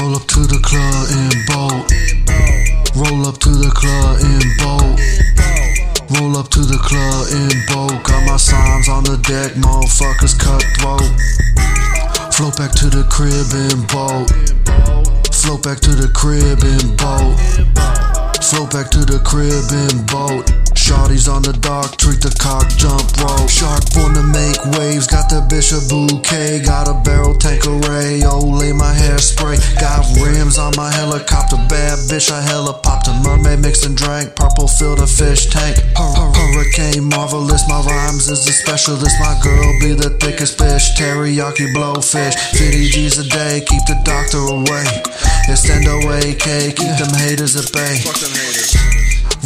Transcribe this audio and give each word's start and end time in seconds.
Roll 0.00 0.16
up 0.16 0.26
to 0.26 0.40
the 0.40 0.58
club 0.58 1.06
in 1.14 1.30
boat. 1.46 1.86
Roll 2.96 3.26
up 3.26 3.38
to 3.38 3.50
the 3.50 3.70
club 3.70 4.18
in 4.26 4.42
boat. 4.58 4.98
Roll 6.18 6.36
up 6.36 6.48
to 6.50 6.60
the 6.60 6.78
club 6.78 7.26
in 7.30 7.54
boat. 7.70 8.02
Got 8.02 8.26
my 8.26 8.36
signs 8.36 8.88
on 8.88 9.04
the 9.04 9.16
deck, 9.22 9.52
motherfuckers 9.54 10.34
cutthroat. 10.38 11.06
Float 12.34 12.56
back 12.56 12.72
to 12.72 12.90
the 12.90 13.06
crib 13.06 13.54
in 13.54 13.86
boat. 13.86 14.26
Float 15.32 15.62
back 15.62 15.78
to 15.80 15.94
the 15.94 16.10
crib 16.10 16.64
in 16.64 16.96
boat. 16.96 17.38
Float 18.42 18.70
back 18.72 18.90
to 18.90 19.04
the 19.04 19.20
crib 19.22 19.70
in 19.70 20.06
boat. 20.06 20.50
Shawty's 20.76 21.28
on 21.28 21.42
the 21.42 21.52
dock, 21.52 21.96
treat 21.96 22.20
the 22.20 22.34
cock 22.36 22.68
jump 22.76 23.08
rope. 23.16 23.48
Shark 23.48 23.84
to 23.94 24.22
make 24.22 24.58
waves, 24.76 25.06
got 25.06 25.30
the 25.30 25.40
bishop 25.48 25.88
bouquet, 25.88 26.60
got 26.60 26.88
a 26.88 26.94
barrel 27.02 27.34
tank 27.34 27.66
array. 27.66 28.13
Rims 30.54 30.58
on 30.58 30.72
my 30.76 30.90
helicopter. 30.92 31.56
Bad 31.68 31.98
bitch, 32.08 32.30
I 32.30 32.40
hella 32.40 32.72
popped 32.74 33.08
a 33.08 33.14
mermaid 33.24 33.60
mixed 33.60 33.86
and 33.86 33.96
drank. 33.96 34.34
Purple 34.34 34.68
filled 34.68 35.00
a 35.00 35.06
fish 35.06 35.46
tank. 35.46 35.76
Hur- 35.96 36.14
hur- 36.14 36.32
Hurricane 36.34 37.04
marvelous, 37.04 37.62
my 37.68 37.80
rhymes 37.82 38.28
is 38.28 38.44
the 38.44 38.52
specialist. 38.52 39.16
My 39.20 39.38
girl 39.42 39.72
be 39.80 39.94
the 39.94 40.10
thickest 40.20 40.58
fish, 40.58 40.94
teriyaki 40.96 41.72
blowfish. 41.74 42.34
50 42.56 42.88
G's 42.88 43.18
a 43.18 43.28
day, 43.28 43.62
keep 43.66 43.82
the 43.86 43.98
doctor 44.04 44.38
away. 44.38 44.84
Extendo 45.48 45.98
AK, 46.12 46.74
keep 46.76 46.94
them 46.98 47.12
haters 47.18 47.56
at 47.56 47.72
bay. 47.72 48.00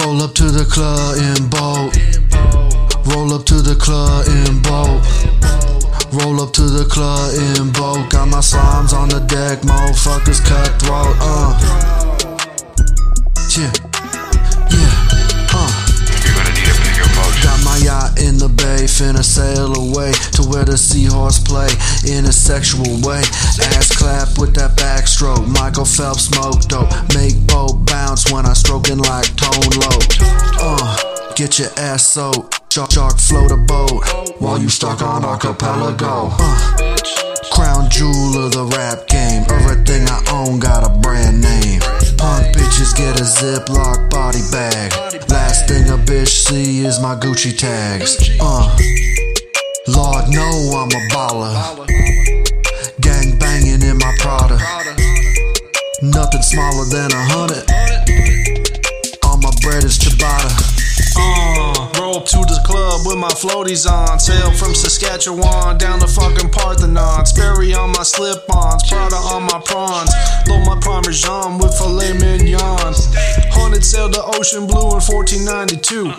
Roll 0.00 0.22
up 0.22 0.34
to 0.34 0.44
the 0.50 0.64
club 0.64 1.16
in 1.18 1.48
boat. 1.48 1.92
Roll 3.06 3.32
up 3.32 3.44
to 3.46 3.60
the 3.62 3.76
club 3.76 4.26
in 4.28 4.62
boat. 4.62 5.73
Roll 6.22 6.40
up 6.40 6.52
to 6.52 6.62
the 6.62 6.84
club 6.84 7.34
in 7.34 7.72
boat. 7.72 8.08
Got 8.10 8.28
my 8.28 8.38
slimes 8.38 8.92
on 8.94 9.08
the 9.08 9.18
deck, 9.26 9.66
motherfuckers 9.66 10.38
cutthroat. 10.46 11.10
Uh. 11.18 11.58
Yeah. 13.50 13.74
Yeah. 14.70 14.94
Uh. 15.50 15.66
You're 16.22 16.34
gonna 16.38 16.54
need 16.54 16.70
a 16.70 16.76
bigger 16.86 17.10
boat. 17.18 17.34
Got 17.42 17.58
my 17.66 17.78
yacht 17.82 18.22
in 18.22 18.38
the 18.38 18.46
bay, 18.46 18.86
finna 18.86 19.24
sail 19.24 19.74
away 19.74 20.12
to 20.38 20.46
where 20.46 20.64
the 20.64 20.78
seahorse 20.78 21.42
play 21.42 21.66
in 22.06 22.26
a 22.26 22.32
sexual 22.32 22.86
way. 23.02 23.18
Ass 23.74 23.90
clap 23.90 24.38
with 24.38 24.54
that 24.54 24.78
backstroke. 24.78 25.50
Michael 25.50 25.84
Phelps 25.84 26.30
smoke 26.30 26.62
dope. 26.70 26.94
Make 27.18 27.34
boat 27.48 27.86
bounce 27.86 28.30
when 28.30 28.46
I 28.46 28.52
stroking 28.52 28.98
like 28.98 29.34
tone 29.34 29.66
low. 29.82 29.98
Uh, 30.62 31.34
get 31.34 31.58
your 31.58 31.70
ass 31.76 32.06
soaked. 32.06 32.53
Shark, 32.74 32.90
shark 32.90 33.18
float 33.20 33.52
a 33.52 33.56
boat 33.56 34.02
while 34.40 34.60
you 34.60 34.68
stuck 34.68 35.00
on 35.00 35.24
archipelago. 35.24 36.30
Uh, 36.32 36.96
crown 37.52 37.88
jewel 37.88 38.46
of 38.46 38.50
the 38.50 38.68
rap 38.74 39.06
game. 39.06 39.44
Everything 39.48 40.08
I 40.08 40.20
own 40.32 40.58
got 40.58 40.82
a 40.82 40.90
brand 40.98 41.40
name. 41.40 41.78
Punk 42.18 42.50
bitches 42.50 42.90
get 42.96 43.20
a 43.20 43.22
Ziploc 43.22 44.10
body 44.10 44.42
bag. 44.50 44.90
Last 45.30 45.68
thing 45.68 45.84
a 45.84 45.96
bitch 45.96 46.48
see 46.48 46.84
is 46.84 46.98
my 46.98 47.14
Gucci 47.14 47.56
tags. 47.56 48.18
Uh, 48.40 48.66
Lord 49.86 50.28
know 50.30 50.74
I'm 50.74 50.90
a 50.90 51.02
baller. 51.14 51.86
Gang 53.00 53.38
banging 53.38 53.82
in 53.82 53.98
my 53.98 54.12
Prada. 54.18 54.58
Nothing 56.02 56.42
smaller 56.42 56.86
than 56.86 57.12
a 57.12 57.22
hundred. 57.22 57.83
My 63.18 63.30
floaties 63.30 63.90
on. 63.90 64.18
Sail 64.18 64.50
from 64.52 64.74
Saskatchewan 64.74 65.78
down 65.78 66.00
to 66.00 66.06
fucking 66.06 66.50
Parthenon. 66.50 67.26
Sperry 67.26 67.74
on 67.74 67.90
my 67.90 68.02
slip 68.02 68.48
ons, 68.50 68.88
Prada 68.88 69.16
on 69.16 69.44
my 69.44 69.60
prawns. 69.64 70.10
Load 70.48 70.66
my 70.66 70.78
Parmesan 70.80 71.58
with 71.58 71.76
filet 71.76 72.12
mignon. 72.12 72.94
Haunted 73.52 73.84
sailed 73.84 74.14
the 74.14 74.22
ocean 74.36 74.66
blue 74.66 74.96
in 74.96 75.02
1492. 75.02 76.12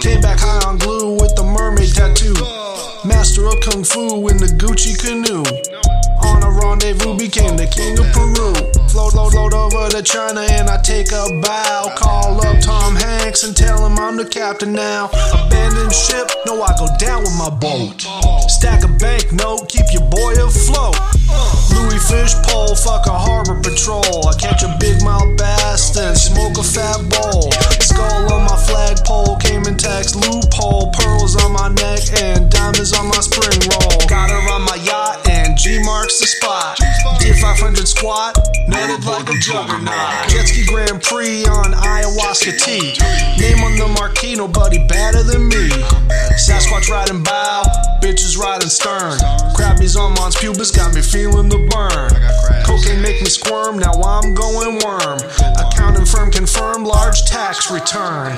Came 0.00 0.20
back 0.20 0.38
high 0.40 0.68
on 0.68 0.78
glue 0.78 1.12
with 1.14 1.34
the 1.36 1.44
mermaid 1.44 1.94
tattoo. 1.94 2.91
Master 3.04 3.48
of 3.48 3.58
Kung 3.60 3.82
Fu 3.82 4.28
in 4.28 4.36
the 4.36 4.46
Gucci 4.46 4.94
canoe. 4.94 5.42
On 6.22 6.38
a 6.38 6.50
rendezvous, 6.54 7.18
became 7.18 7.56
the 7.56 7.66
king 7.66 7.98
of 7.98 8.06
Peru. 8.14 8.54
Float, 8.94 9.10
float, 9.10 9.32
float 9.32 9.54
over 9.54 9.90
to 9.90 10.02
China 10.02 10.46
and 10.54 10.70
I 10.70 10.78
take 10.82 11.10
a 11.10 11.26
bow. 11.42 11.94
Call 11.96 12.38
up 12.46 12.60
Tom 12.60 12.94
Hanks 12.94 13.42
and 13.42 13.56
tell 13.56 13.84
him 13.84 13.98
I'm 13.98 14.16
the 14.16 14.24
captain 14.24 14.72
now. 14.72 15.10
Abandon 15.34 15.90
ship, 15.90 16.30
no, 16.46 16.62
I 16.62 16.70
go 16.78 16.86
down 16.98 17.22
with 17.22 17.34
my 17.34 17.50
boat. 17.50 18.06
Stack 18.46 18.84
a 18.84 18.88
bank 19.02 19.32
note, 19.32 19.66
keep 19.66 19.86
your 19.90 20.06
boy 20.06 20.38
afloat. 20.38 20.94
Louis 21.74 21.98
Fish 22.06 22.34
pole, 22.46 22.76
fuck 22.76 23.06
a 23.06 23.16
harbor 23.16 23.58
patrol. 23.58 24.28
I 24.28 24.34
catch 24.38 24.62
a 24.62 24.76
big 24.78 24.91
netted 39.32 39.54
like 39.54 39.68
a 39.68 39.78
juggernaut. 39.78 40.28
Jet 40.28 40.46
ski 40.48 40.64
Grand 40.66 41.02
Prix 41.02 41.44
on 41.46 41.72
ayahuasca 41.72 42.58
tea. 42.60 42.94
Name 43.40 43.64
on 43.64 43.76
the 43.76 43.88
marquee, 43.98 44.34
nobody 44.34 44.78
better 44.86 45.22
than 45.22 45.48
me. 45.48 45.68
Sasquatch 46.36 46.88
riding 46.88 47.22
bow, 47.22 47.62
bitches 48.00 48.38
riding 48.38 48.68
stern. 48.68 49.18
Crabbies 49.54 49.96
on 49.96 50.14
Mons 50.14 50.36
Pubis 50.36 50.74
got 50.74 50.94
me 50.94 51.02
feeling 51.02 51.48
the 51.48 51.58
burn. 51.70 52.10
Cocaine 52.64 53.02
make 53.02 53.20
me 53.20 53.28
squirm, 53.28 53.78
now 53.78 53.92
I'm 53.92 54.34
going 54.34 54.80
worm. 54.84 55.18
Accounting 55.58 56.06
firm 56.06 56.30
confirm 56.30 56.84
large 56.84 57.24
tax 57.24 57.70
return. 57.70 58.36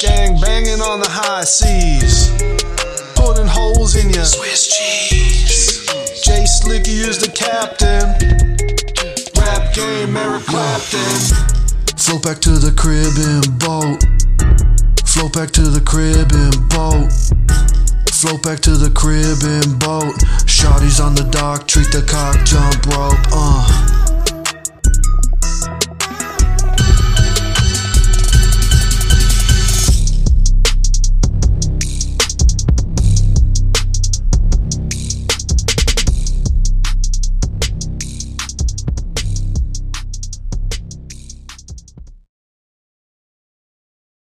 Gang 0.00 0.38
banging 0.40 0.80
on 0.80 1.00
the 1.00 1.08
high 1.08 1.44
seas. 1.44 2.30
Putting 3.14 3.46
holes 3.46 3.96
in 3.96 4.10
your 4.10 4.24
Swiss 4.24 4.76
cheese. 4.76 5.86
Jay 6.22 6.44
Slicky 6.44 7.00
is 7.00 7.18
the 7.18 7.30
captain. 7.30 8.25
Game, 9.86 10.16
Eric 10.16 10.42
Clapton. 10.42 11.46
Float 11.96 12.22
back 12.24 12.40
to 12.40 12.50
the 12.50 12.72
crib 12.76 13.14
in 13.22 13.56
boat. 13.58 14.02
Float 15.06 15.32
back 15.32 15.52
to 15.52 15.62
the 15.62 15.80
crib 15.80 16.32
in 16.32 16.50
boat. 16.74 17.12
Float 18.10 18.42
back 18.42 18.58
to 18.60 18.72
the 18.72 18.90
crib 18.90 19.44
in 19.46 19.78
boat. 19.78 20.18
Shawty's 20.44 20.98
on 20.98 21.14
the 21.14 21.22
dock, 21.30 21.68
treat 21.68 21.92
the 21.92 22.02
cock 22.02 22.44
jump 22.44 22.84
rope. 22.86 23.14
Uh. 23.30 23.85